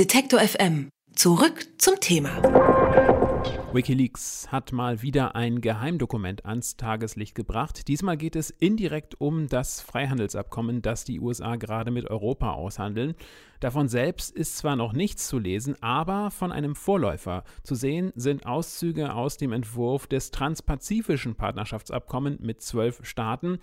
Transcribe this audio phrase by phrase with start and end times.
[0.00, 0.88] Detektor FM.
[1.14, 2.42] Zurück zum Thema.
[3.74, 7.86] Wikileaks hat mal wieder ein Geheimdokument ans Tageslicht gebracht.
[7.86, 13.14] Diesmal geht es indirekt um das Freihandelsabkommen, das die USA gerade mit Europa aushandeln.
[13.60, 17.44] Davon selbst ist zwar noch nichts zu lesen, aber von einem Vorläufer.
[17.62, 23.58] Zu sehen sind Auszüge aus dem Entwurf des Transpazifischen Partnerschaftsabkommens mit zwölf Staaten.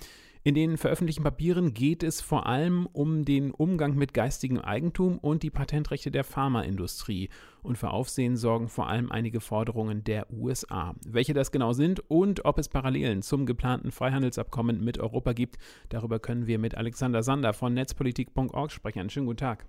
[0.47, 5.43] In den veröffentlichten Papieren geht es vor allem um den Umgang mit geistigem Eigentum und
[5.43, 7.27] die Patentrechte der Pharmaindustrie.
[7.63, 10.95] Und für Aufsehen sorgen vor allem einige Forderungen der USA.
[11.05, 15.57] Welche das genau sind und ob es Parallelen zum geplanten Freihandelsabkommen mit Europa gibt,
[15.89, 18.99] darüber können wir mit Alexander Sander von netzpolitik.org sprechen.
[19.01, 19.65] Einen schönen guten Tag.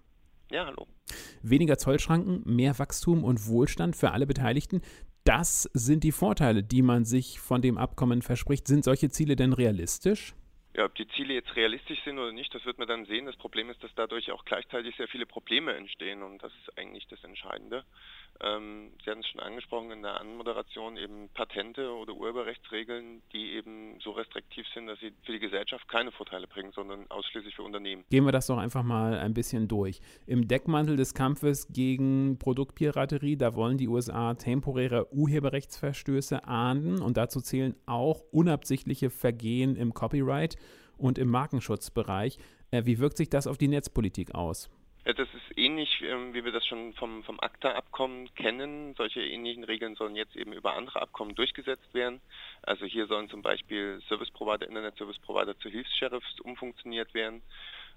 [0.52, 0.86] Ja, hallo.
[1.42, 4.82] Weniger Zollschranken, mehr Wachstum und Wohlstand für alle Beteiligten.
[5.24, 8.68] Das sind die Vorteile, die man sich von dem Abkommen verspricht.
[8.68, 10.36] Sind solche Ziele denn realistisch?
[10.74, 13.26] Ja, ob die Ziele jetzt realistisch sind oder nicht, das wird man dann sehen.
[13.26, 17.06] Das Problem ist, dass dadurch auch gleichzeitig sehr viele Probleme entstehen und das ist eigentlich
[17.08, 17.84] das Entscheidende.
[18.40, 23.98] Ähm, Sie hatten es schon angesprochen in der Anmoderation, eben Patente oder Urheberrechtsregeln, die eben
[24.00, 28.04] so restriktiv sind, dass sie für die Gesellschaft keine Vorteile bringen, sondern ausschließlich für Unternehmen.
[28.10, 30.00] Gehen wir das doch einfach mal ein bisschen durch.
[30.26, 37.40] Im Deckmantel des Kampfes gegen Produktpiraterie, da wollen die USA temporäre Urheberrechtsverstöße ahnden und dazu
[37.40, 40.56] zählen auch unabsichtliche Vergehen im Copyright
[40.98, 42.38] und im Markenschutzbereich.
[42.70, 44.68] Äh, wie wirkt sich das auf die Netzpolitik aus?
[45.08, 48.94] Ja, das ist ähnlich, ähm, wie wir das schon vom, vom ACTA-Abkommen kennen.
[48.98, 52.20] Solche ähnlichen Regeln sollen jetzt eben über andere Abkommen durchgesetzt werden.
[52.60, 57.40] Also hier sollen zum Beispiel Service Provider, Internet Service Provider zu Hilfs-Sheriffs umfunktioniert werden.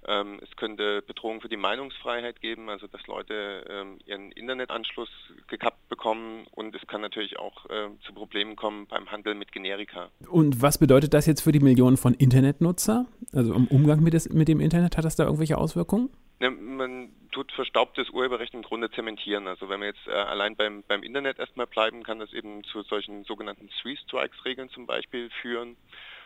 [0.08, 5.10] Ähm, es könnte Bedrohungen für die Meinungsfreiheit geben, also dass Leute ähm, ihren Internetanschluss
[5.48, 10.10] gekappt bekommen und es kann natürlich auch äh, zu Problemen kommen beim Handel mit Generika.
[10.30, 13.06] Und was bedeutet das jetzt für die Millionen von Internetnutzer?
[13.34, 16.10] Also im Umgang mit, des, mit dem Internet, hat das da irgendwelche Auswirkungen?
[16.40, 19.48] Ja, man tut verstaubtes Urheberrecht im Grunde zementieren.
[19.48, 22.82] Also wenn wir jetzt äh, allein beim, beim Internet erstmal bleiben, kann das eben zu
[22.82, 25.78] solchen sogenannten Three-Strikes-Regeln zum Beispiel führen,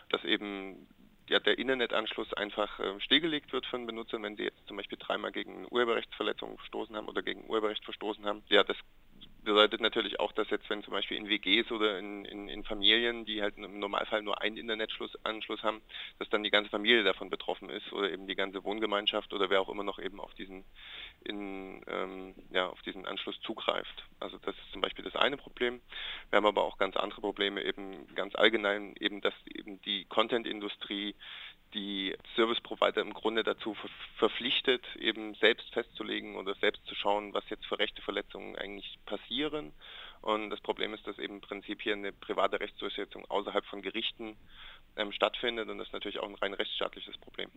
[0.10, 0.88] dass eben
[1.28, 5.34] ja, der Internetanschluss einfach äh, stillgelegt wird von Benutzern, wenn sie jetzt zum Beispiel dreimal
[5.34, 8.42] gegen Urheberrechtsverletzungen verstoßen haben oder gegen Urheberrecht verstoßen haben.
[8.48, 8.78] Ja, das
[9.46, 13.26] bedeutet natürlich auch, dass jetzt, wenn zum Beispiel in WGs oder in, in, in Familien,
[13.26, 15.82] die halt im Normalfall nur einen Internetanschluss haben,
[16.20, 19.62] dass dann die ganze Familie davon betroffen ist oder eben die ganze Wohngemeinschaft oder wer
[19.62, 20.66] auch immer noch eben auf diesen,
[21.24, 24.04] in, ähm, ja, auf diesen Anschluss zugreift.
[24.20, 25.80] Also das ist zum Beispiel das eine Problem.
[26.30, 31.16] Wir haben aber auch ganz andere Probleme, eben ganz allgemein, eben dass eben die Content-Industrie
[31.76, 33.76] die Service Provider im Grunde dazu
[34.18, 39.74] verpflichtet, eben selbst festzulegen oder selbst zu schauen, was jetzt für Rechteverletzungen eigentlich passieren.
[40.22, 44.38] Und das Problem ist, dass eben im Prinzip hier eine private Rechtsdurchsetzung außerhalb von Gerichten
[44.96, 47.52] ähm, stattfindet und das ist natürlich auch ein rein rechtsstaatliches Problem.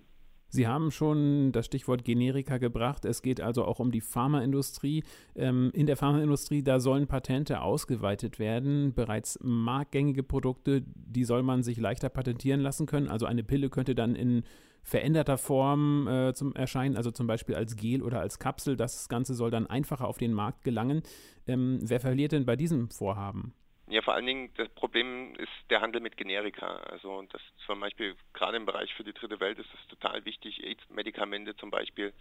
[0.50, 3.04] Sie haben schon das Stichwort Generika gebracht.
[3.04, 5.04] Es geht also auch um die Pharmaindustrie.
[5.36, 8.94] Ähm, in der Pharmaindustrie, da sollen Patente ausgeweitet werden.
[8.94, 13.08] Bereits marktgängige Produkte, die soll man sich leichter patentieren lassen können.
[13.08, 14.42] Also eine Pille könnte dann in
[14.82, 18.76] veränderter Form äh, zum erscheinen, also zum Beispiel als Gel oder als Kapsel.
[18.76, 21.02] Das Ganze soll dann einfacher auf den Markt gelangen.
[21.46, 23.52] Ähm, wer verliert denn bei diesem Vorhaben?
[23.90, 26.66] Ja, vor allen Dingen das Problem ist der Handel mit Generika.
[26.90, 30.62] Also das zum Beispiel gerade im Bereich für die dritte Welt ist es total wichtig.
[30.62, 32.12] AIDS-Medikamente zum Beispiel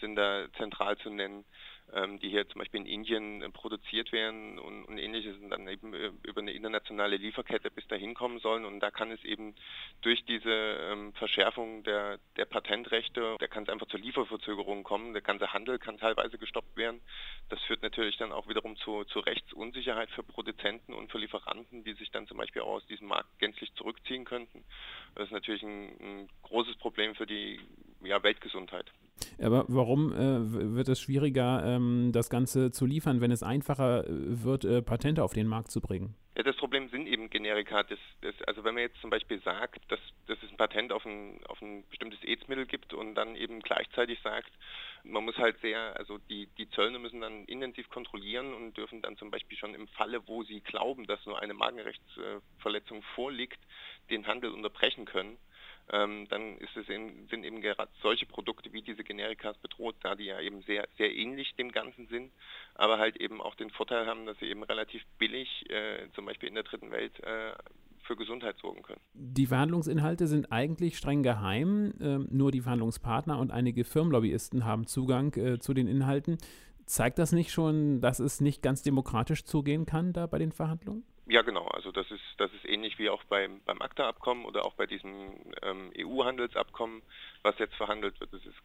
[0.00, 1.46] sind da zentral zu nennen
[2.20, 5.94] die hier zum Beispiel in Indien äh, produziert werden und, und ähnliches und dann eben
[5.94, 8.64] äh, über eine internationale Lieferkette bis dahin kommen sollen.
[8.64, 9.54] Und da kann es eben
[10.00, 15.12] durch diese ähm, Verschärfung der, der Patentrechte, da kann es einfach zur Lieferverzögerung kommen.
[15.12, 17.00] Der ganze Handel kann teilweise gestoppt werden.
[17.48, 21.94] Das führt natürlich dann auch wiederum zu, zu Rechtsunsicherheit für Produzenten und für Lieferanten, die
[21.94, 24.64] sich dann zum Beispiel auch aus diesem Markt gänzlich zurückziehen könnten.
[25.14, 27.60] Das ist natürlich ein, ein großes Problem für die
[28.02, 28.90] ja, Weltgesundheit.
[29.40, 34.08] Aber warum äh, wird es schwieriger, ähm, das Ganze zu liefern, wenn es einfacher äh,
[34.08, 36.14] wird, äh, Patente auf den Markt zu bringen?
[36.36, 37.84] Ja, das Problem sind eben Generika.
[37.84, 41.04] Das, das, also wenn man jetzt zum Beispiel sagt, dass, dass es ein Patent auf
[41.04, 44.50] ein, auf ein bestimmtes AIDS-Mittel gibt und dann eben gleichzeitig sagt,
[45.04, 49.16] man muss halt sehr, also die, die Zöllner müssen dann intensiv kontrollieren und dürfen dann
[49.16, 53.60] zum Beispiel schon im Falle, wo sie glauben, dass nur eine Markenrechtsverletzung vorliegt,
[54.10, 55.38] den Handel unterbrechen können
[55.92, 56.58] ähm, dann
[56.88, 60.88] eben, sind eben gerade solche Produkte wie diese Generikas bedroht, da die ja eben sehr,
[60.96, 62.32] sehr ähnlich dem Ganzen sind,
[62.74, 66.48] aber halt eben auch den Vorteil haben, dass sie eben relativ billig, äh, zum Beispiel
[66.48, 67.52] in der dritten Welt, äh,
[68.04, 69.00] für Gesundheit sorgen können.
[69.14, 71.94] Die Verhandlungsinhalte sind eigentlich streng geheim.
[72.00, 76.36] Ähm, nur die Verhandlungspartner und einige Firmenlobbyisten haben Zugang äh, zu den Inhalten.
[76.86, 81.02] Zeigt das nicht schon, dass es nicht ganz demokratisch zugehen kann da bei den Verhandlungen?
[81.26, 81.66] Ja, genau.
[81.68, 85.32] Also das ist das ist ähnlich wie auch beim beim ACTA-Abkommen oder auch bei diesem
[85.62, 87.02] ähm, EU-Handelsabkommen,
[87.42, 88.32] was jetzt verhandelt wird.
[88.34, 88.56] Das ist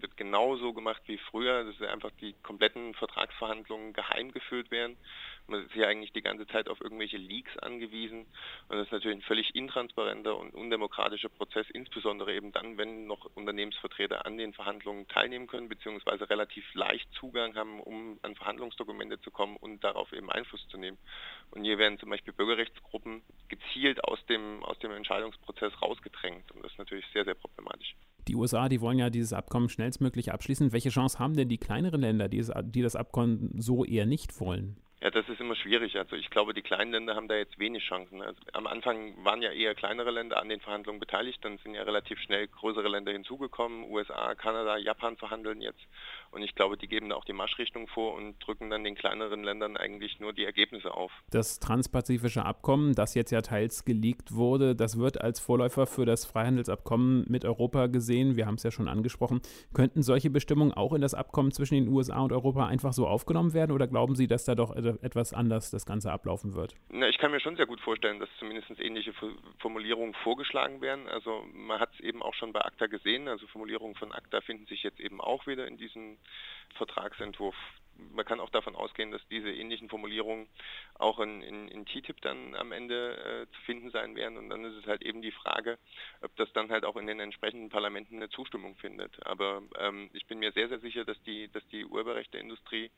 [0.00, 1.64] wird genauso gemacht wie früher.
[1.64, 4.96] Das ist einfach die kompletten Vertragsverhandlungen geheim geführt werden.
[5.50, 8.26] Man ist hier eigentlich die ganze Zeit auf irgendwelche Leaks angewiesen
[8.68, 13.28] und das ist natürlich ein völlig intransparenter und undemokratischer Prozess, insbesondere eben dann, wenn noch
[13.34, 19.30] Unternehmensvertreter an den Verhandlungen teilnehmen können beziehungsweise relativ leicht Zugang haben, um an Verhandlungsdokumente zu
[19.30, 20.98] kommen und darauf eben Einfluss zu nehmen.
[21.50, 26.50] Und hier werden zum Beispiel Bürgerrechtsgruppen gezielt aus dem, aus dem Entscheidungsprozess rausgedrängt.
[26.52, 27.96] Und das ist natürlich sehr, sehr problematisch.
[28.28, 30.72] Die USA, die wollen ja dieses Abkommen schnellstmöglich abschließen.
[30.72, 34.76] Welche Chance haben denn die kleineren Länder, die, das Abkommen so eher nicht wollen?
[35.02, 35.96] Ja, das ist immer schwierig.
[35.96, 38.20] Also ich glaube, die kleinen Länder haben da jetzt wenig Chancen.
[38.20, 41.84] Also am Anfang waren ja eher kleinere Länder an den Verhandlungen beteiligt, dann sind ja
[41.84, 43.90] relativ schnell größere Länder hinzugekommen.
[43.90, 45.80] USA, Kanada, Japan verhandeln jetzt.
[46.32, 49.42] Und ich glaube, die geben da auch die Marschrichtung vor und drücken dann den kleineren
[49.42, 51.10] Ländern eigentlich nur die Ergebnisse auf.
[51.30, 56.26] Das transpazifische Abkommen, das jetzt ja teils geleakt wurde, das wird als Vorläufer für das
[56.26, 58.36] Freihandelsabkommen mit Europa gesehen.
[58.36, 59.40] Wir haben es ja schon angesprochen.
[59.72, 63.54] Könnten solche Bestimmungen auch in das Abkommen zwischen den USA und Europa einfach so aufgenommen
[63.54, 66.74] werden oder glauben Sie, dass da doch etwas anders das Ganze ablaufen wird?
[66.88, 69.12] Na, ich kann mir schon sehr gut vorstellen, dass zumindest ähnliche
[69.58, 71.08] Formulierungen vorgeschlagen werden.
[71.08, 73.28] Also man hat es eben auch schon bei ACTA gesehen.
[73.28, 76.18] Also Formulierungen von ACTA finden sich jetzt eben auch wieder in diesem
[76.76, 77.54] Vertragsentwurf.
[78.12, 80.48] Man kann auch davon ausgehen, dass diese ähnlichen Formulierungen
[80.94, 84.38] auch in, in, in TTIP dann am Ende äh, zu finden sein werden.
[84.38, 85.78] Und dann ist es halt eben die Frage,
[86.22, 89.24] ob das dann halt auch in den entsprechenden Parlamenten eine Zustimmung findet.
[89.26, 92.90] Aber ähm, ich bin mir sehr, sehr sicher, dass die, dass die Urheberrechteindustrie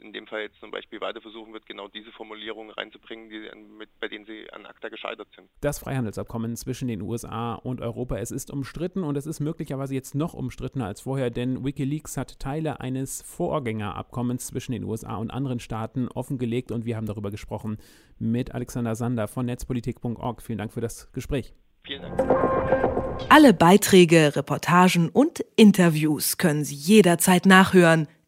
[0.00, 3.48] in dem Fall jetzt zum Beispiel weiter versuchen wird, genau diese Formulierungen reinzubringen, die,
[3.78, 5.48] mit, bei denen sie an ACTA gescheitert sind.
[5.60, 10.14] Das Freihandelsabkommen zwischen den USA und Europa, es ist umstritten und es ist möglicherweise jetzt
[10.14, 15.60] noch umstrittener als vorher, denn Wikileaks hat Teile eines Vorgängerabkommens zwischen den USA und anderen
[15.60, 17.78] Staaten offengelegt und wir haben darüber gesprochen
[18.18, 20.42] mit Alexander Sander von netzpolitik.org.
[20.42, 21.54] Vielen Dank für das Gespräch.
[21.84, 22.20] Vielen Dank.
[23.28, 28.08] Alle Beiträge, Reportagen und Interviews können Sie jederzeit nachhören